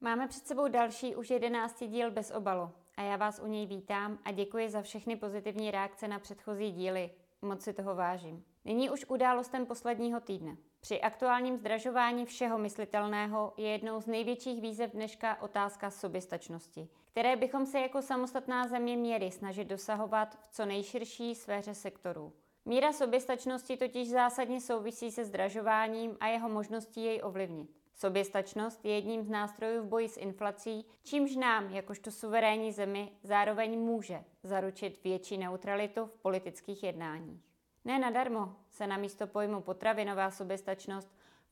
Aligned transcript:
Máme 0.00 0.28
před 0.28 0.46
sebou 0.46 0.68
další, 0.68 1.16
už 1.16 1.30
jedenáctý 1.30 1.86
díl 1.86 2.10
bez 2.10 2.30
obalu 2.30 2.70
a 2.96 3.02
já 3.02 3.16
vás 3.16 3.40
u 3.44 3.46
něj 3.46 3.66
vítám 3.66 4.18
a 4.24 4.32
děkuji 4.32 4.68
za 4.68 4.82
všechny 4.82 5.16
pozitivní 5.16 5.70
reakce 5.70 6.08
na 6.08 6.18
předchozí 6.18 6.72
díly. 6.72 7.10
Moc 7.42 7.62
si 7.62 7.72
toho 7.72 7.94
vážím. 7.94 8.44
Nyní 8.64 8.90
už 8.90 9.04
událostem 9.08 9.66
posledního 9.66 10.20
týdne. 10.20 10.56
Při 10.80 11.00
aktuálním 11.00 11.56
zdražování 11.56 12.26
všeho 12.26 12.58
myslitelného 12.58 13.54
je 13.56 13.68
jednou 13.68 14.00
z 14.00 14.06
největších 14.06 14.62
výzev 14.62 14.90
dneška 14.90 15.42
otázka 15.42 15.90
soběstačnosti, 15.90 16.88
které 17.10 17.36
bychom 17.36 17.66
se 17.66 17.80
jako 17.80 18.02
samostatná 18.02 18.68
země 18.68 18.96
měli 18.96 19.30
snažit 19.30 19.64
dosahovat 19.64 20.38
v 20.48 20.50
co 20.50 20.66
nejširší 20.66 21.34
sféře 21.34 21.74
sektorů. 21.74 22.32
Míra 22.64 22.92
soběstačnosti 22.92 23.76
totiž 23.76 24.10
zásadně 24.10 24.60
souvisí 24.60 25.10
se 25.10 25.24
zdražováním 25.24 26.16
a 26.20 26.26
jeho 26.26 26.48
možností 26.48 27.04
jej 27.04 27.20
ovlivnit. 27.24 27.77
Soběstačnost 28.00 28.84
je 28.84 28.94
jedním 28.94 29.22
z 29.22 29.28
nástrojů 29.28 29.82
v 29.82 29.86
boji 29.86 30.08
s 30.08 30.16
inflací, 30.16 30.86
čímž 31.02 31.36
nám, 31.36 31.70
jakožto 31.70 32.10
suverénní 32.10 32.72
zemi, 32.72 33.12
zároveň 33.22 33.78
může 33.78 34.24
zaručit 34.42 35.04
větší 35.04 35.38
neutralitu 35.38 36.06
v 36.06 36.16
politických 36.16 36.82
jednáních. 36.82 37.42
Ne 37.84 37.98
nadarmo 37.98 38.56
se 38.70 38.86
na 38.86 38.96
místo 38.96 39.26
pojmu 39.26 39.60
potravinová 39.60 40.30
soběstačnost 40.30 41.08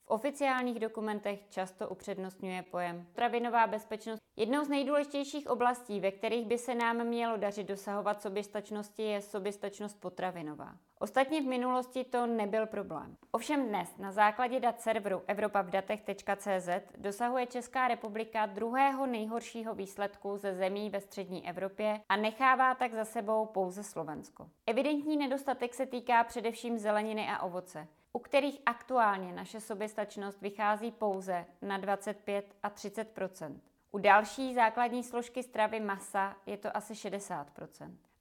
v 0.06 0.10
oficiálních 0.10 0.80
dokumentech 0.80 1.40
často 1.50 1.88
upřednostňuje 1.88 2.62
pojem 2.62 3.06
potravinová 3.06 3.66
bezpečnost. 3.66 4.20
Jednou 4.36 4.64
z 4.64 4.68
nejdůležitějších 4.68 5.50
oblastí, 5.50 6.00
ve 6.00 6.10
kterých 6.10 6.46
by 6.46 6.58
se 6.58 6.74
nám 6.74 7.04
mělo 7.04 7.36
dařit 7.36 7.66
dosahovat 7.66 8.22
soběstačnosti, 8.22 9.02
je 9.02 9.22
soběstačnost 9.22 10.00
potravinová. 10.00 10.74
Ostatně 10.98 11.42
v 11.42 11.46
minulosti 11.46 12.04
to 12.04 12.26
nebyl 12.26 12.66
problém. 12.66 13.16
Ovšem 13.30 13.68
dnes 13.68 13.96
na 13.98 14.12
základě 14.12 14.60
dat 14.60 14.80
serveru 14.80 15.22
evropavdatech.cz 15.26 16.68
dosahuje 16.96 17.46
Česká 17.46 17.88
republika 17.88 18.46
druhého 18.46 19.06
nejhoršího 19.06 19.74
výsledku 19.74 20.36
ze 20.36 20.54
zemí 20.54 20.90
ve 20.90 21.00
střední 21.00 21.48
Evropě 21.48 22.00
a 22.08 22.16
nechává 22.16 22.74
tak 22.74 22.94
za 22.94 23.04
sebou 23.04 23.46
pouze 23.46 23.82
Slovensko. 23.82 24.46
Evidentní 24.66 25.16
nedostatek 25.16 25.74
se 25.74 25.86
týká 25.86 26.24
především 26.24 26.78
zeleniny 26.78 27.28
a 27.28 27.42
ovoce 27.42 27.88
u 28.16 28.18
kterých 28.18 28.60
aktuálně 28.66 29.32
naše 29.32 29.60
soběstačnost 29.60 30.40
vychází 30.40 30.90
pouze 30.90 31.46
na 31.62 31.78
25 31.78 32.54
a 32.62 32.70
30% 32.70 33.60
U 33.92 33.98
další 33.98 34.54
základní 34.54 35.04
složky 35.04 35.42
stravy 35.42 35.80
masa 35.80 36.36
je 36.46 36.56
to 36.56 36.76
asi 36.76 36.92
60% 36.92 37.44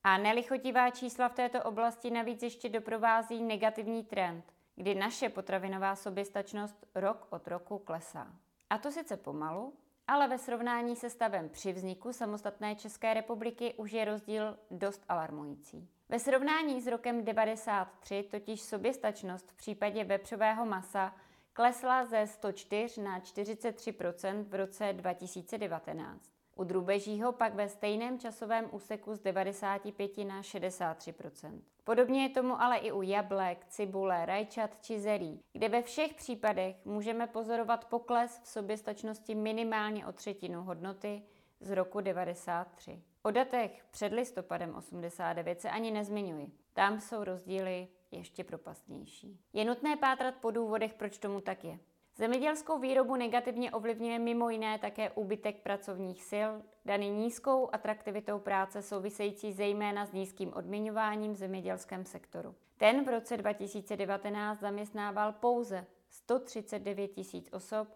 A 0.03 0.17
nelichotivá 0.17 0.89
čísla 0.89 1.29
v 1.29 1.33
této 1.33 1.63
oblasti 1.63 2.11
navíc 2.11 2.43
ještě 2.43 2.69
doprovází 2.69 3.43
negativní 3.43 4.03
trend, 4.03 4.53
kdy 4.75 4.95
naše 4.95 5.29
potravinová 5.29 5.95
soběstačnost 5.95 6.85
rok 6.95 7.27
od 7.29 7.47
roku 7.47 7.77
klesá. 7.77 8.27
A 8.69 8.77
to 8.77 8.91
sice 8.91 9.17
pomalu, 9.17 9.73
ale 10.07 10.27
ve 10.27 10.37
srovnání 10.37 10.95
se 10.95 11.09
stavem 11.09 11.49
při 11.49 11.73
vzniku 11.73 12.13
samostatné 12.13 12.75
České 12.75 13.13
republiky 13.13 13.73
už 13.77 13.91
je 13.91 14.05
rozdíl 14.05 14.57
dost 14.71 15.03
alarmující. 15.09 15.89
Ve 16.09 16.19
srovnání 16.19 16.81
s 16.81 16.87
rokem 16.87 17.25
93 17.25 18.23
totiž 18.31 18.61
soběstačnost 18.61 19.51
v 19.51 19.55
případě 19.55 20.03
vepřového 20.03 20.65
masa 20.65 21.15
klesla 21.53 22.05
ze 22.05 22.27
104 22.27 23.01
na 23.01 23.19
43% 23.19 24.43
v 24.43 24.55
roce 24.55 24.93
2019. 24.93 26.34
U 26.55 26.63
drůbežího 26.63 27.31
pak 27.31 27.53
ve 27.53 27.69
stejném 27.69 28.19
časovém 28.19 28.69
úseku 28.71 29.15
z 29.15 29.19
95 29.19 30.17
na 30.17 30.41
63% 30.41 31.61
Podobně 31.83 32.23
je 32.23 32.29
tomu 32.29 32.61
ale 32.61 32.77
i 32.77 32.91
u 32.91 33.01
jablek, 33.01 33.65
cibule, 33.69 34.25
rajčat 34.25 34.81
či 34.81 34.99
zelí, 34.99 35.39
kde 35.53 35.69
ve 35.69 35.81
všech 35.81 36.13
případech 36.13 36.85
můžeme 36.85 37.27
pozorovat 37.27 37.85
pokles 37.85 38.39
v 38.43 38.47
soběstačnosti 38.47 39.35
minimálně 39.35 40.05
o 40.05 40.11
třetinu 40.11 40.63
hodnoty 40.63 41.21
z 41.59 41.71
roku 41.71 42.01
93. 42.01 43.01
O 43.23 43.31
datech 43.31 43.85
před 43.91 44.13
listopadem 44.13 44.75
89 44.75 45.61
se 45.61 45.69
ani 45.69 45.91
nezmiňuji. 45.91 46.51
Tam 46.73 47.01
jsou 47.01 47.23
rozdíly 47.23 47.87
ještě 48.11 48.43
propastnější. 48.43 49.39
Je 49.53 49.65
nutné 49.65 49.95
pátrat 49.95 50.35
po 50.35 50.51
důvodech, 50.51 50.93
proč 50.93 51.17
tomu 51.17 51.41
tak 51.41 51.63
je. 51.63 51.79
Zemědělskou 52.17 52.79
výrobu 52.79 53.15
negativně 53.15 53.71
ovlivňuje 53.71 54.19
mimo 54.19 54.49
jiné 54.49 54.79
také 54.79 55.11
úbytek 55.11 55.61
pracovních 55.61 56.23
sil, 56.31 56.49
daný 56.85 57.09
nízkou 57.09 57.69
atraktivitou 57.73 58.39
práce 58.39 58.81
související 58.81 59.53
zejména 59.53 60.05
s 60.05 60.11
nízkým 60.11 60.53
odměňováním 60.53 61.33
v 61.33 61.37
zemědělském 61.37 62.05
sektoru. 62.05 62.55
Ten 62.77 63.05
v 63.05 63.07
roce 63.07 63.37
2019 63.37 64.59
zaměstnával 64.59 65.31
pouze 65.31 65.85
139 66.09 67.07
tisíc 67.07 67.49
osob 67.53 67.87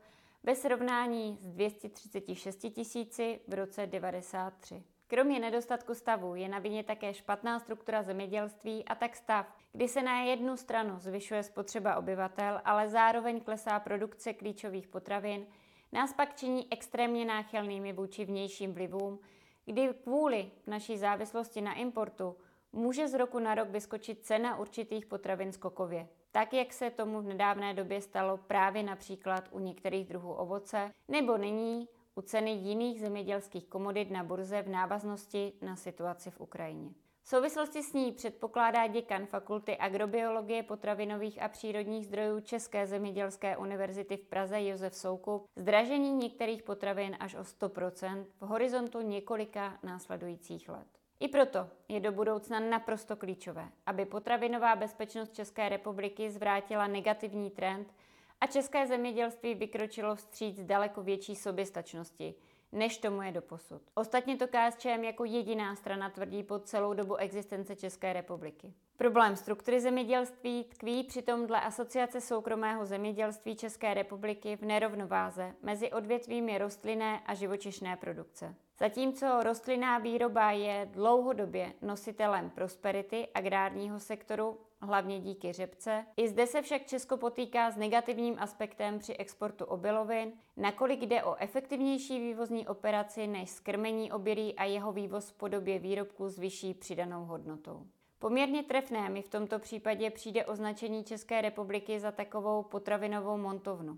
ve 0.44 0.56
srovnání 0.56 1.38
s 1.42 1.48
236 1.48 2.56
tisíci 2.56 3.40
v 3.48 3.54
roce 3.54 3.88
1993. 3.88 4.84
Kromě 5.08 5.40
nedostatku 5.40 5.94
stavu 5.94 6.36
je 6.36 6.50
na 6.50 6.60
vině 6.60 6.84
také 6.84 7.14
špatná 7.14 7.60
struktura 7.60 8.04
zemědělství 8.04 8.86
a 8.86 8.96
tak 8.96 9.16
stav, 9.16 9.59
kdy 9.80 9.88
se 9.88 10.02
na 10.02 10.22
jednu 10.22 10.58
stranu 10.58 11.00
zvyšuje 11.00 11.44
spotřeba 11.44 11.96
obyvatel, 11.96 12.62
ale 12.66 12.90
zároveň 12.90 13.42
klesá 13.42 13.80
produkce 13.80 14.34
klíčových 14.34 14.88
potravin, 14.88 15.46
nás 15.92 16.14
pak 16.14 16.36
činí 16.36 16.68
extrémně 16.72 17.26
náchylnými 17.26 17.94
vůči 17.94 18.26
vnějším 18.26 18.74
vlivům, 18.74 19.20
kdy 19.66 19.90
kvůli 20.04 20.52
naší 20.68 20.98
závislosti 20.98 21.62
na 21.62 21.74
importu 21.74 22.36
může 22.74 23.08
z 23.08 23.14
roku 23.14 23.40
na 23.40 23.56
rok 23.56 23.70
vyskočit 23.70 24.26
cena 24.26 24.58
určitých 24.58 25.06
potravin 25.06 25.52
skokově. 25.52 26.08
Tak, 26.32 26.54
jak 26.54 26.74
se 26.74 26.90
tomu 26.90 27.22
v 27.22 27.28
nedávné 27.28 27.74
době 27.74 28.02
stalo 28.02 28.38
právě 28.38 28.84
například 28.84 29.48
u 29.52 29.60
některých 29.60 30.08
druhů 30.08 30.34
ovoce, 30.34 30.92
nebo 31.08 31.38
nyní 31.38 31.88
u 32.16 32.22
ceny 32.22 32.52
jiných 32.52 33.00
zemědělských 33.00 33.68
komodit 33.68 34.12
na 34.12 34.24
burze 34.24 34.62
v 34.62 34.70
návaznosti 34.70 35.54
na 35.62 35.76
situaci 35.76 36.32
v 36.32 36.40
Ukrajině. 36.40 36.90
V 37.24 37.30
souvislosti 37.30 37.84
s 37.84 37.94
ní 37.94 38.12
předpokládá 38.12 38.88
děkan 38.88 39.26
Fakulty 39.26 39.78
agrobiologie 39.78 40.64
potravinových 40.64 41.42
a 41.42 41.48
přírodních 41.48 42.06
zdrojů 42.06 42.40
České 42.40 42.88
zemědělské 42.88 43.58
univerzity 43.58 44.18
v 44.18 44.26
Praze 44.26 44.64
Josef 44.64 44.96
Soukup 44.96 45.46
zdražení 45.56 46.12
některých 46.12 46.64
potravin 46.64 47.18
až 47.20 47.36
o 47.36 47.42
100% 47.42 48.26
v 48.42 48.46
horizontu 48.46 49.02
několika 49.02 49.80
následujících 49.84 50.70
let. 50.70 50.88
I 51.20 51.28
proto 51.28 51.68
je 51.88 52.00
do 52.00 52.12
budoucna 52.12 52.60
naprosto 52.60 53.16
klíčové, 53.16 53.70
aby 53.86 54.06
potravinová 54.06 54.76
bezpečnost 54.76 55.34
České 55.34 55.70
republiky 55.70 56.32
zvrátila 56.32 56.88
negativní 56.88 57.50
trend 57.50 57.94
a 58.42 58.48
české 58.48 58.88
zemědělství 58.88 59.56
vykročilo 59.56 60.16
vstříc 60.16 60.64
daleko 60.64 61.04
větší 61.04 61.36
soběstačnosti, 61.36 62.36
než 62.72 62.98
tomu 62.98 63.22
je 63.22 63.32
doposud. 63.32 63.82
Ostatně 63.94 64.38
to 64.38 64.48
KSČM 64.48 65.04
jako 65.04 65.26
jediná 65.26 65.76
strana 65.76 66.10
tvrdí 66.10 66.44
po 66.44 66.60
celou 66.60 66.94
dobu 66.94 67.16
existence 67.16 67.76
České 67.76 68.14
republiky. 68.14 68.74
Problém 68.98 69.36
struktury 69.36 69.80
zemědělství 69.82 70.64
tkví 70.64 71.04
přitom 71.04 71.48
dle 71.48 71.62
Asociace 71.62 72.22
soukromého 72.22 72.86
zemědělství 72.86 73.56
České 73.56 73.94
republiky 73.94 74.56
v 74.56 74.62
nerovnováze 74.62 75.56
mezi 75.62 75.92
odvětvími 75.92 76.58
rostlinné 76.58 77.20
a 77.26 77.34
živočišné 77.34 77.96
produkce. 77.96 78.56
Zatímco 78.80 79.44
rostlinná 79.44 79.98
výroba 79.98 80.52
je 80.52 80.90
dlouhodobě 80.92 81.74
nositelem 81.82 82.50
prosperity 82.50 83.28
agrárního 83.34 84.00
sektoru, 84.00 84.58
hlavně 84.82 85.20
díky 85.20 85.54
řepce. 85.54 86.06
I 86.18 86.28
zde 86.28 86.48
se 86.48 86.62
však 86.62 86.86
Česko 86.86 87.18
potýká 87.18 87.72
s 87.72 87.78
negativním 87.78 88.36
aspektem 88.40 89.00
při 89.00 89.14
exportu 89.14 89.66
obilovin, 89.66 90.34
nakolik 90.58 91.02
jde 91.02 91.24
o 91.24 91.36
efektivnější 91.36 92.20
vývozní 92.20 92.68
operaci 92.68 93.28
než 93.28 93.50
skrmení 93.50 94.12
obilí 94.12 94.56
a 94.56 94.64
jeho 94.64 94.92
vývoz 94.92 95.30
v 95.30 95.38
podobě 95.38 95.80
výrobků 95.80 96.30
s 96.30 96.40
vyšší 96.40 96.74
přidanou 96.74 97.26
hodnotou. 97.26 97.88
Poměrně 98.20 98.64
trefné 98.64 99.10
mi 99.10 99.22
v 99.22 99.30
tomto 99.30 99.60
případě 99.60 100.10
přijde 100.10 100.46
označení 100.46 101.04
České 101.04 101.42
republiky 101.42 102.00
za 102.00 102.12
takovou 102.12 102.64
potravinovou 102.64 103.38
montovnu. 103.38 103.98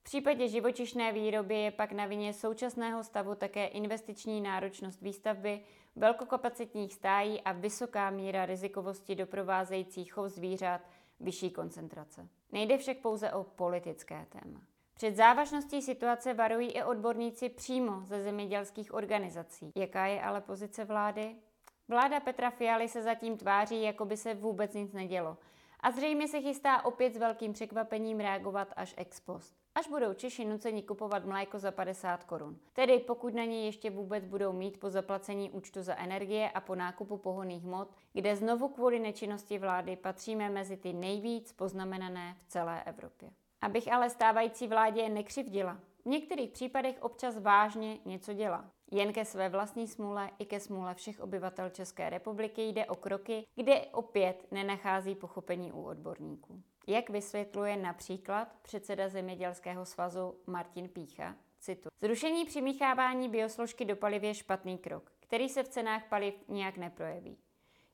V 0.00 0.02
případě 0.02 0.48
živočišné 0.48 1.12
výroby 1.12 1.54
je 1.54 1.70
pak 1.70 1.92
na 1.92 2.06
vině 2.06 2.32
současného 2.32 3.04
stavu 3.04 3.34
také 3.34 3.66
investiční 3.66 4.40
náročnost 4.40 5.02
výstavby, 5.02 5.60
velkokapacitních 5.96 6.94
stájí 6.94 7.40
a 7.40 7.52
vysoká 7.52 8.10
míra 8.10 8.46
rizikovosti 8.46 9.14
doprovázející 9.14 10.04
chov 10.04 10.28
zvířat, 10.32 10.80
vyšší 11.20 11.50
koncentrace. 11.50 12.28
Nejde 12.52 12.78
však 12.78 12.98
pouze 12.98 13.32
o 13.32 13.44
politické 13.44 14.26
téma. 14.28 14.60
Před 14.94 15.16
závažností 15.16 15.82
situace 15.82 16.34
varují 16.34 16.70
i 16.70 16.82
odborníci 16.82 17.48
přímo 17.48 18.00
ze 18.04 18.22
zemědělských 18.22 18.94
organizací. 18.94 19.72
Jaká 19.74 20.06
je 20.06 20.22
ale 20.22 20.40
pozice 20.40 20.84
vlády? 20.84 21.36
Vláda 21.88 22.20
Petra 22.20 22.50
Fialy 22.50 22.88
se 22.88 23.02
zatím 23.02 23.36
tváří, 23.36 23.82
jako 23.82 24.04
by 24.04 24.16
se 24.16 24.34
vůbec 24.34 24.74
nic 24.74 24.92
nedělo. 24.92 25.36
A 25.80 25.90
zřejmě 25.90 26.28
se 26.28 26.40
chystá 26.40 26.84
opět 26.84 27.14
s 27.14 27.18
velkým 27.18 27.52
překvapením 27.52 28.20
reagovat 28.20 28.72
až 28.76 28.94
ex 28.96 29.20
post 29.20 29.65
až 29.76 29.88
budou 29.88 30.14
Češi 30.14 30.44
nuceni 30.44 30.82
kupovat 30.82 31.24
mléko 31.24 31.58
za 31.58 31.70
50 31.70 32.24
korun. 32.24 32.58
Tedy 32.72 32.98
pokud 32.98 33.34
na 33.34 33.44
ně 33.44 33.64
ještě 33.64 33.90
vůbec 33.90 34.24
budou 34.24 34.52
mít 34.52 34.80
po 34.80 34.90
zaplacení 34.90 35.50
účtu 35.50 35.82
za 35.82 35.96
energie 35.96 36.50
a 36.50 36.60
po 36.60 36.74
nákupu 36.74 37.16
pohonných 37.16 37.64
hmot, 37.64 37.88
kde 38.12 38.36
znovu 38.36 38.68
kvůli 38.68 38.98
nečinnosti 38.98 39.58
vlády 39.58 39.96
patříme 39.96 40.50
mezi 40.50 40.76
ty 40.76 40.92
nejvíc 40.92 41.52
poznamenané 41.52 42.36
v 42.40 42.46
celé 42.46 42.84
Evropě. 42.84 43.30
Abych 43.60 43.92
ale 43.92 44.10
stávající 44.10 44.68
vládě 44.68 45.08
nekřivdila, 45.08 45.78
v 46.04 46.08
některých 46.08 46.50
případech 46.50 47.02
občas 47.02 47.38
vážně 47.38 47.98
něco 48.04 48.32
dělá. 48.32 48.70
Jen 48.90 49.12
ke 49.12 49.24
své 49.24 49.48
vlastní 49.48 49.88
smůle 49.88 50.30
i 50.38 50.44
ke 50.44 50.60
smůle 50.60 50.94
všech 50.94 51.20
obyvatel 51.20 51.70
České 51.70 52.10
republiky 52.10 52.62
jde 52.68 52.86
o 52.86 52.94
kroky, 52.94 53.46
kde 53.54 53.80
opět 53.80 54.46
nenachází 54.50 55.14
pochopení 55.14 55.72
u 55.72 55.82
odborníků. 55.82 56.62
Jak 56.86 57.10
vysvětluje 57.10 57.76
například 57.76 58.48
předseda 58.62 59.08
Zemědělského 59.08 59.86
svazu 59.86 60.34
Martin 60.46 60.88
Pícha, 60.88 61.36
citu. 61.60 61.88
Zrušení 62.00 62.44
přimíchávání 62.44 63.28
biosložky 63.28 63.84
do 63.84 63.96
paliv 63.96 64.22
je 64.22 64.34
špatný 64.34 64.78
krok, 64.78 65.12
který 65.20 65.48
se 65.48 65.62
v 65.62 65.68
cenách 65.68 66.08
paliv 66.08 66.34
nijak 66.48 66.76
neprojeví. 66.76 67.38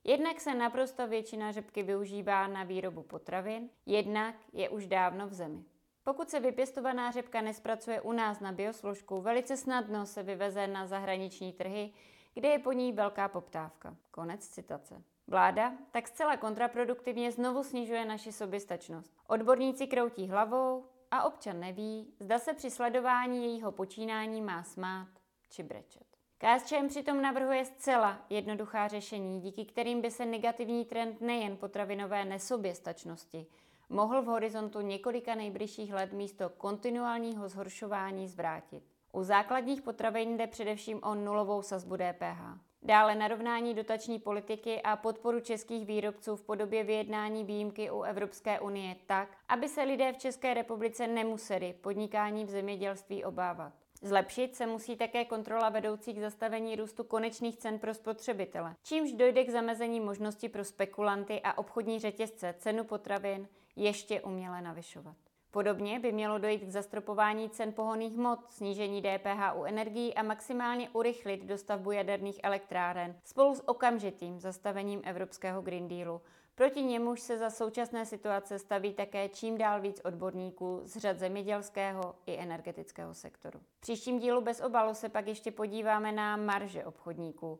Jednak 0.03 0.41
se 0.41 0.53
naprosto 0.53 1.07
většina 1.07 1.51
řepky 1.51 1.83
využívá 1.83 2.47
na 2.47 2.63
výrobu 2.63 3.03
potravin, 3.03 3.69
jednak 3.85 4.35
je 4.53 4.69
už 4.69 4.87
dávno 4.87 5.27
v 5.27 5.33
zemi. 5.33 5.63
Pokud 6.03 6.29
se 6.29 6.39
vypěstovaná 6.39 7.11
řepka 7.11 7.41
nespracuje 7.41 8.01
u 8.01 8.11
nás 8.11 8.39
na 8.39 8.51
biosložku, 8.51 9.21
velice 9.21 9.57
snadno 9.57 10.05
se 10.05 10.23
vyveze 10.23 10.67
na 10.67 10.87
zahraniční 10.87 11.53
trhy, 11.53 11.93
kde 12.33 12.49
je 12.49 12.59
po 12.59 12.71
ní 12.71 12.91
velká 12.91 13.27
poptávka. 13.27 13.95
Konec 14.11 14.47
citace. 14.47 15.03
Vláda 15.33 15.73
tak 15.91 16.07
zcela 16.07 16.37
kontraproduktivně 16.37 17.31
znovu 17.31 17.63
snižuje 17.63 18.05
naši 18.05 18.31
soběstačnost. 18.31 19.13
Odborníci 19.27 19.87
kroutí 19.87 20.27
hlavou 20.27 20.85
a 21.11 21.23
občan 21.23 21.59
neví, 21.59 22.13
zda 22.19 22.39
se 22.39 22.53
při 22.53 22.69
sledování 22.69 23.45
jejího 23.45 23.71
počínání 23.71 24.41
má 24.41 24.63
smát 24.63 25.07
či 25.49 25.63
brečet. 25.63 26.03
KSČM 26.37 26.87
přitom 26.87 27.21
navrhuje 27.21 27.65
zcela 27.65 28.25
jednoduchá 28.29 28.87
řešení, 28.87 29.41
díky 29.41 29.65
kterým 29.65 30.01
by 30.01 30.11
se 30.11 30.25
negativní 30.25 30.85
trend 30.85 31.21
nejen 31.21 31.57
potravinové 31.57 32.25
nesoběstačnosti 32.25 33.47
mohl 33.89 34.21
v 34.21 34.25
horizontu 34.25 34.81
několika 34.81 35.35
nejbližších 35.35 35.93
let 35.93 36.13
místo 36.13 36.49
kontinuálního 36.49 37.49
zhoršování 37.49 38.27
zvrátit. 38.27 38.83
U 39.11 39.23
základních 39.23 39.81
potravin 39.81 40.37
jde 40.37 40.47
především 40.47 40.99
o 41.03 41.15
nulovou 41.15 41.61
sazbu 41.61 41.95
DPH. 41.97 42.72
Dále 42.85 43.15
narovnání 43.15 43.73
dotační 43.73 44.19
politiky 44.19 44.81
a 44.81 44.95
podporu 44.95 45.39
českých 45.39 45.85
výrobců 45.85 46.35
v 46.35 46.43
podobě 46.43 46.83
vyjednání 46.83 47.43
výjimky 47.43 47.91
u 47.91 48.01
Evropské 48.01 48.59
unie 48.59 48.95
tak, 49.05 49.37
aby 49.47 49.69
se 49.69 49.83
lidé 49.83 50.13
v 50.13 50.17
České 50.17 50.53
republice 50.53 51.07
nemuseli 51.07 51.73
podnikání 51.81 52.45
v 52.45 52.49
zemědělství 52.49 53.23
obávat. 53.23 53.73
Zlepšit 54.01 54.55
se 54.55 54.67
musí 54.67 54.95
také 54.95 55.25
kontrola 55.25 55.69
vedoucí 55.69 56.13
k 56.13 56.19
zastavení 56.19 56.75
růstu 56.75 57.03
konečných 57.03 57.57
cen 57.57 57.79
pro 57.79 57.93
spotřebitele, 57.93 58.75
čímž 58.83 59.11
dojde 59.11 59.43
k 59.43 59.49
zamezení 59.49 59.99
možnosti 59.99 60.49
pro 60.49 60.63
spekulanty 60.63 61.41
a 61.43 61.57
obchodní 61.57 61.99
řetězce 61.99 62.55
cenu 62.57 62.83
potravin 62.83 63.47
ještě 63.75 64.21
uměle 64.21 64.61
navyšovat. 64.61 65.15
Podobně 65.53 65.99
by 65.99 66.11
mělo 66.11 66.37
dojít 66.37 66.63
k 66.65 66.69
zastropování 66.69 67.49
cen 67.49 67.73
pohoných 67.73 68.17
hmot, 68.17 68.39
snížení 68.49 69.01
DPH 69.01 69.55
u 69.55 69.63
energií 69.63 70.13
a 70.13 70.23
maximálně 70.23 70.89
urychlit 70.89 71.45
dostavbu 71.45 71.91
jaderných 71.91 72.39
elektráren 72.43 73.15
spolu 73.23 73.55
s 73.55 73.67
okamžitým 73.67 74.39
zastavením 74.39 75.01
Evropského 75.05 75.61
Green 75.61 75.87
Dealu. 75.87 76.21
Proti 76.55 76.81
němuž 76.81 77.21
se 77.21 77.37
za 77.37 77.49
současné 77.49 78.05
situace 78.05 78.59
staví 78.59 78.93
také 78.93 79.29
čím 79.29 79.57
dál 79.57 79.81
víc 79.81 80.01
odborníků 80.03 80.81
z 80.83 80.97
řad 80.97 81.19
zemědělského 81.19 82.15
i 82.25 82.37
energetického 82.37 83.13
sektoru. 83.13 83.59
V 83.77 83.81
příštím 83.81 84.19
dílu 84.19 84.41
bez 84.41 84.61
obalu 84.61 84.93
se 84.93 85.09
pak 85.09 85.27
ještě 85.27 85.51
podíváme 85.51 86.11
na 86.11 86.37
marže 86.37 86.85
obchodníků, 86.85 87.59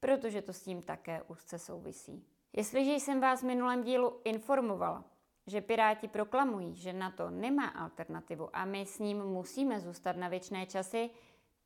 protože 0.00 0.42
to 0.42 0.52
s 0.52 0.62
tím 0.62 0.82
také 0.82 1.22
úzce 1.22 1.58
souvisí. 1.58 2.24
Jestliže 2.52 2.92
jsem 2.92 3.20
vás 3.20 3.42
v 3.42 3.46
minulém 3.46 3.82
dílu 3.82 4.20
informovala, 4.24 5.04
že 5.50 5.60
Piráti 5.60 6.08
proklamují, 6.08 6.74
že 6.74 6.92
na 6.92 7.10
to 7.10 7.30
nemá 7.30 7.66
alternativu 7.66 8.48
a 8.52 8.64
my 8.64 8.86
s 8.86 8.98
ním 8.98 9.24
musíme 9.24 9.80
zůstat 9.80 10.16
na 10.16 10.28
věčné 10.28 10.66
časy, 10.66 11.10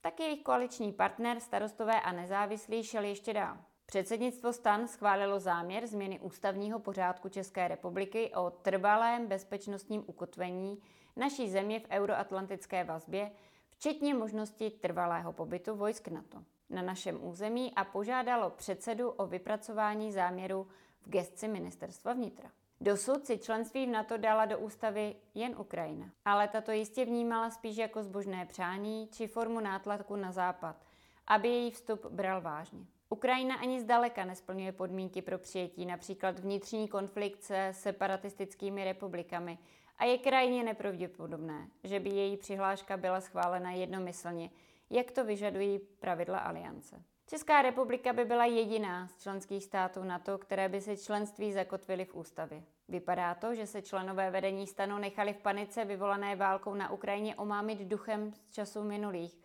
tak 0.01 0.21
jejich 0.21 0.43
koaliční 0.43 0.93
partner 0.93 1.41
starostové 1.41 2.01
a 2.01 2.13
nezávislí 2.13 2.85
šel 2.85 3.05
ještě 3.05 3.33
dál. 3.33 3.57
Předsednictvo 3.87 4.53
stan 4.53 4.89
schválilo 4.89 5.41
záměr 5.41 5.87
změny 5.87 6.21
ústavního 6.21 6.79
pořádku 6.79 7.29
České 7.29 7.69
republiky 7.69 8.33
o 8.35 8.51
trvalém 8.51 9.27
bezpečnostním 9.27 10.05
ukotvení 10.07 10.79
naší 11.17 11.51
země 11.51 11.81
v 11.81 11.91
euroatlantické 11.91 12.85
vazbě, 12.85 13.31
včetně 13.71 14.15
možnosti 14.15 14.71
trvalého 14.71 15.33
pobytu 15.33 15.77
vojsk 15.77 16.09
NATO 16.09 16.39
na 16.71 16.83
našem 16.83 17.25
území 17.25 17.73
a 17.77 17.85
požádalo 17.85 18.51
předsedu 18.51 19.11
o 19.11 19.27
vypracování 19.27 20.13
záměru 20.13 20.69
v 21.03 21.09
gestci 21.09 21.49
ministerstva 21.49 22.13
vnitra. 22.13 22.51
Dosud 22.81 23.27
si 23.27 23.39
členství 23.39 23.87
v 23.87 23.91
NATO 23.91 24.17
dala 24.17 24.45
do 24.45 24.59
ústavy 24.59 25.17
jen 25.35 25.55
Ukrajina, 25.59 26.11
ale 26.25 26.49
tato 26.49 26.73
jistě 26.73 27.05
vnímala 27.05 27.51
spíš 27.51 27.77
jako 27.77 28.03
zbožné 28.03 28.47
přání 28.47 29.09
či 29.13 29.27
formu 29.27 29.61
nátlaku 29.61 30.17
na 30.17 30.33
západ, 30.33 30.77
aby 31.27 31.49
její 31.49 31.71
vstup 31.71 32.07
bral 32.07 32.41
vážně. 32.41 32.87
Ukrajina 33.09 33.55
ani 33.55 33.81
zdaleka 33.81 34.25
nesplňuje 34.25 34.73
podmínky 34.73 35.23
pro 35.23 35.39
přijetí, 35.39 35.87
například 35.87 36.39
vnitřní 36.39 36.89
konflikt 36.89 37.43
se 37.43 37.69
separatistickými 37.73 38.85
republikami 38.85 39.59
a 39.99 40.05
je 40.05 40.19
krajně 40.19 40.65
nepravděpodobné, 40.65 41.69
že 41.85 42.01
by 42.01 42.11
její 42.11 42.37
přihláška 42.37 42.97
byla 42.97 43.21
schválena 43.21 43.71
jednomyslně, 43.71 44.51
jak 44.91 45.11
to 45.11 45.25
vyžadují 45.25 45.79
pravidla 45.79 46.39
aliance. 46.39 47.03
Česká 47.27 47.63
republika 47.63 48.13
by 48.13 48.25
byla 48.25 48.45
jediná 48.45 49.09
z 49.09 49.23
členských 49.23 49.65
států 49.65 50.05
NATO, 50.05 50.39
které 50.39 50.69
by 50.69 50.81
si 50.81 50.97
členství 50.97 51.53
zakotvily 51.53 52.05
v 52.05 52.15
ústavě. 52.15 52.63
Vypadá 52.89 53.35
to, 53.35 53.55
že 53.55 53.67
se 53.67 53.83
členové 53.83 54.31
vedení 54.31 54.67
stanu 54.67 54.99
nechali 54.99 55.33
v 55.33 55.39
panice 55.39 55.85
vyvolané 55.85 56.37
válkou 56.37 56.75
na 56.75 56.91
Ukrajině 56.91 57.37
omámit 57.37 57.79
duchem 57.79 58.33
z 58.33 58.51
časů 58.51 58.85
minulých 58.85 59.39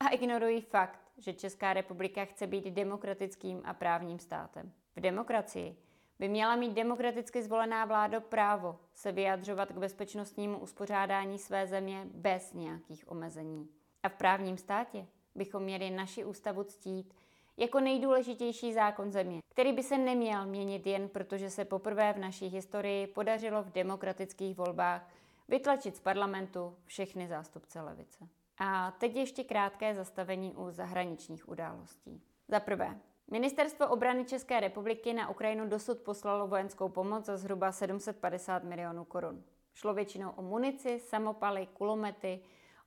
a 0.00 0.08
ignorují 0.08 0.60
fakt, 0.60 1.00
že 1.18 1.32
Česká 1.32 1.72
republika 1.72 2.24
chce 2.24 2.46
být 2.46 2.64
demokratickým 2.64 3.62
a 3.64 3.74
právním 3.74 4.18
státem. 4.18 4.72
V 4.96 5.00
demokracii 5.00 5.76
by 6.18 6.28
měla 6.28 6.56
mít 6.56 6.72
demokraticky 6.72 7.42
zvolená 7.42 7.84
vláda 7.84 8.20
právo 8.20 8.80
se 8.94 9.12
vyjadřovat 9.12 9.72
k 9.72 9.78
bezpečnostnímu 9.78 10.58
uspořádání 10.58 11.38
své 11.38 11.66
země 11.66 12.06
bez 12.14 12.52
nějakých 12.52 13.10
omezení. 13.10 13.68
A 14.02 14.08
v 14.08 14.14
právním 14.14 14.58
státě 14.58 15.06
bychom 15.34 15.62
měli 15.62 15.90
naši 15.90 16.24
ústavu 16.24 16.64
ctít 16.64 17.14
jako 17.56 17.80
nejdůležitější 17.80 18.72
zákon 18.72 19.10
země, 19.10 19.40
který 19.48 19.72
by 19.72 19.82
se 19.82 19.98
neměl 19.98 20.46
měnit 20.46 20.86
jen 20.86 21.08
protože 21.08 21.50
se 21.50 21.64
poprvé 21.64 22.12
v 22.12 22.18
naší 22.18 22.46
historii 22.46 23.06
podařilo 23.06 23.62
v 23.62 23.72
demokratických 23.72 24.56
volbách 24.56 25.08
vytlačit 25.48 25.96
z 25.96 26.00
parlamentu 26.00 26.76
všechny 26.84 27.28
zástupce 27.28 27.80
levice. 27.80 28.28
A 28.58 28.90
teď 28.90 29.16
ještě 29.16 29.44
krátké 29.44 29.94
zastavení 29.94 30.54
u 30.54 30.70
zahraničních 30.70 31.48
událostí. 31.48 32.22
Za 32.48 32.60
prvé, 32.60 33.00
Ministerstvo 33.30 33.88
obrany 33.88 34.24
České 34.24 34.60
republiky 34.60 35.12
na 35.12 35.30
Ukrajinu 35.30 35.68
dosud 35.68 35.98
poslalo 35.98 36.46
vojenskou 36.46 36.88
pomoc 36.88 37.24
za 37.24 37.36
zhruba 37.36 37.72
750 37.72 38.64
milionů 38.64 39.04
korun. 39.04 39.44
Šlo 39.74 39.94
většinou 39.94 40.30
o 40.30 40.42
munici, 40.42 41.00
samopaly, 41.00 41.66
kulomety, 41.66 42.40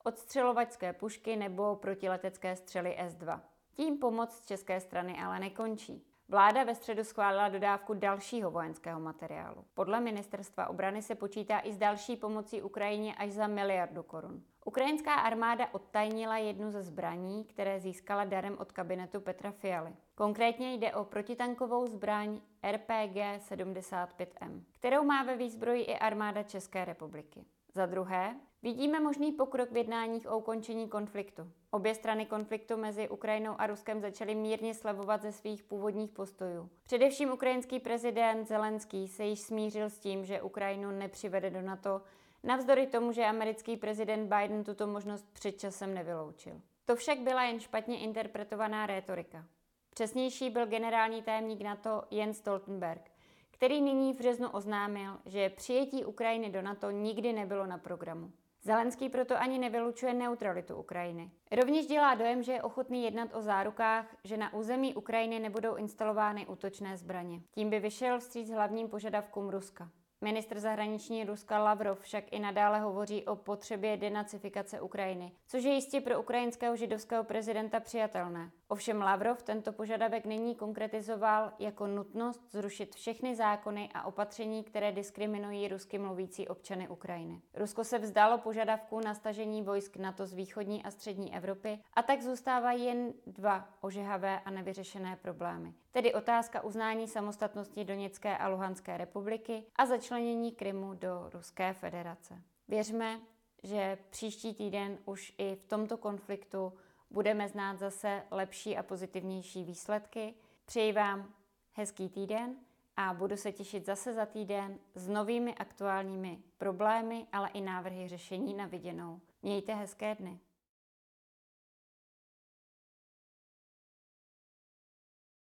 odstřelovačské 0.03 0.93
pušky 0.93 1.35
nebo 1.35 1.75
protiletecké 1.75 2.55
střely 2.55 2.95
S-2. 2.97 3.39
Tím 3.79 3.97
pomoc 3.97 4.31
z 4.31 4.45
české 4.45 4.79
strany 4.79 5.17
ale 5.17 5.39
nekončí. 5.39 6.03
Vláda 6.29 6.63
ve 6.63 6.75
středu 6.75 7.03
schválila 7.03 7.49
dodávku 7.49 7.93
dalšího 7.93 8.51
vojenského 8.51 8.99
materiálu. 8.99 9.65
Podle 9.73 9.99
ministerstva 9.99 10.67
obrany 10.67 11.01
se 11.01 11.15
počítá 11.15 11.59
i 11.63 11.73
s 11.73 11.77
další 11.77 12.15
pomocí 12.15 12.61
Ukrajině 12.61 13.15
až 13.15 13.31
za 13.31 13.47
miliardu 13.47 14.03
korun. 14.03 14.43
Ukrajinská 14.65 15.13
armáda 15.13 15.73
odtajnila 15.73 16.37
jednu 16.37 16.71
ze 16.71 16.83
zbraní, 16.83 17.43
které 17.43 17.79
získala 17.79 18.25
darem 18.25 18.57
od 18.59 18.71
kabinetu 18.71 19.21
Petra 19.21 19.51
Fialy. 19.51 19.95
Konkrétně 20.15 20.73
jde 20.73 20.93
o 20.93 21.03
protitankovou 21.03 21.87
zbraň 21.87 22.41
RPG 22.71 23.15
75M, 23.49 24.63
kterou 24.71 25.03
má 25.03 25.23
ve 25.23 25.37
výzbroji 25.37 25.83
i 25.83 25.95
armáda 25.99 26.43
České 26.43 26.85
republiky. 26.85 27.45
Za 27.73 27.85
druhé, 27.85 28.35
vidíme 28.63 28.99
možný 28.99 29.31
pokrok 29.31 29.71
v 29.71 29.77
jednáních 29.77 30.27
o 30.27 30.37
ukončení 30.37 30.89
konfliktu. 30.89 31.51
Obě 31.71 31.95
strany 31.95 32.25
konfliktu 32.25 32.77
mezi 32.77 33.09
Ukrajinou 33.09 33.55
a 33.57 33.67
Ruskem 33.67 34.01
začaly 34.01 34.35
mírně 34.35 34.73
slevovat 34.73 35.21
ze 35.21 35.31
svých 35.31 35.63
původních 35.63 36.11
postojů. 36.11 36.69
Především 36.83 37.31
ukrajinský 37.31 37.79
prezident 37.79 38.47
Zelenský 38.47 39.07
se 39.07 39.23
již 39.23 39.39
smířil 39.39 39.89
s 39.89 39.99
tím, 39.99 40.25
že 40.25 40.41
Ukrajinu 40.41 40.91
nepřivede 40.91 41.49
do 41.49 41.61
NATO, 41.61 42.01
navzdory 42.43 42.87
tomu, 42.87 43.11
že 43.11 43.25
americký 43.25 43.77
prezident 43.77 44.33
Biden 44.33 44.63
tuto 44.63 44.87
možnost 44.87 45.25
před 45.33 45.59
časem 45.59 45.93
nevyloučil. 45.93 46.61
To 46.85 46.95
však 46.95 47.19
byla 47.19 47.43
jen 47.43 47.59
špatně 47.59 47.99
interpretovaná 47.99 48.85
rétorika. 48.85 49.45
Přesnější 49.89 50.49
byl 50.49 50.65
generální 50.65 51.21
tajemník 51.21 51.61
NATO 51.61 52.03
Jens 52.11 52.37
Stoltenberg, 52.37 53.11
který 53.59 53.81
nyní 53.81 54.13
v 54.13 54.17
březnu 54.17 54.49
oznámil, 54.49 55.17
že 55.25 55.49
přijetí 55.49 56.05
Ukrajiny 56.05 56.49
do 56.49 56.61
NATO 56.61 56.91
nikdy 56.91 57.33
nebylo 57.33 57.65
na 57.65 57.77
programu. 57.77 58.31
Zelenský 58.61 59.09
proto 59.09 59.37
ani 59.37 59.59
nevylučuje 59.59 60.13
neutralitu 60.13 60.75
Ukrajiny. 60.75 61.31
Rovněž 61.51 61.85
dělá 61.87 62.15
dojem, 62.15 62.43
že 62.43 62.51
je 62.51 62.61
ochotný 62.61 63.03
jednat 63.03 63.29
o 63.33 63.41
zárukách, 63.41 64.15
že 64.23 64.37
na 64.37 64.53
území 64.53 64.95
Ukrajiny 64.95 65.39
nebudou 65.39 65.75
instalovány 65.75 66.47
útočné 66.47 66.97
zbraně. 66.97 67.41
Tím 67.51 67.69
by 67.69 67.79
vyšel 67.79 68.19
vstříc 68.19 68.51
hlavním 68.51 68.89
požadavkům 68.89 69.49
Ruska. 69.49 69.89
Ministr 70.21 70.59
zahraniční 70.59 71.23
Ruska 71.23 71.59
Lavrov 71.59 71.99
však 71.99 72.23
i 72.31 72.39
nadále 72.39 72.79
hovoří 72.79 73.25
o 73.25 73.35
potřebě 73.35 73.97
denacifikace 73.97 74.81
Ukrajiny, 74.81 75.31
což 75.47 75.63
je 75.63 75.73
jistě 75.73 76.01
pro 76.01 76.19
ukrajinského 76.19 76.75
židovského 76.75 77.23
prezidenta 77.23 77.79
přijatelné. 77.79 78.51
Ovšem 78.71 79.01
Lavrov 79.01 79.43
tento 79.43 79.71
požadavek 79.71 80.25
nyní 80.25 80.55
konkretizoval 80.55 81.51
jako 81.59 81.87
nutnost 81.87 82.41
zrušit 82.51 82.95
všechny 82.95 83.35
zákony 83.35 83.89
a 83.93 84.03
opatření, 84.03 84.63
které 84.63 84.91
diskriminují 84.91 85.67
rusky 85.67 85.97
mluvící 85.97 86.47
občany 86.47 86.87
Ukrajiny. 86.87 87.41
Rusko 87.53 87.83
se 87.83 87.99
vzdalo 87.99 88.37
požadavku 88.37 88.99
na 88.99 89.13
stažení 89.13 89.61
vojsk 89.61 89.97
NATO 89.97 90.25
z 90.25 90.33
východní 90.33 90.83
a 90.83 90.91
střední 90.91 91.35
Evropy 91.35 91.79
a 91.93 92.03
tak 92.03 92.21
zůstávají 92.21 92.85
jen 92.85 93.13
dva 93.27 93.69
ožehavé 93.81 94.39
a 94.39 94.51
nevyřešené 94.51 95.15
problémy. 95.15 95.73
Tedy 95.91 96.13
otázka 96.13 96.63
uznání 96.63 97.07
samostatnosti 97.07 97.85
Doněcké 97.85 98.37
a 98.37 98.47
Luhanské 98.47 98.97
republiky 98.97 99.63
a 99.75 99.85
začlenění 99.85 100.51
Krymu 100.51 100.93
do 100.93 101.29
Ruské 101.33 101.73
federace. 101.73 102.41
Věřme, 102.67 103.19
že 103.63 103.97
příští 104.09 104.53
týden 104.53 104.97
už 105.05 105.33
i 105.37 105.55
v 105.55 105.65
tomto 105.65 105.97
konfliktu 105.97 106.73
budeme 107.11 107.49
znát 107.49 107.79
zase 107.79 108.23
lepší 108.31 108.77
a 108.77 108.83
pozitivnější 108.83 109.63
výsledky. 109.63 110.33
Přeji 110.65 110.93
vám 110.93 111.33
hezký 111.73 112.09
týden 112.09 112.55
a 112.97 113.13
budu 113.13 113.37
se 113.37 113.51
těšit 113.51 113.85
zase 113.85 114.13
za 114.13 114.25
týden 114.25 114.79
s 114.95 115.07
novými 115.07 115.55
aktuálními 115.55 116.39
problémy, 116.57 117.27
ale 117.31 117.49
i 117.49 117.61
návrhy 117.61 118.07
řešení 118.07 118.53
na 118.53 118.65
viděnou. 118.65 119.19
Mějte 119.41 119.75
hezké 119.75 120.15
dny. 120.15 120.39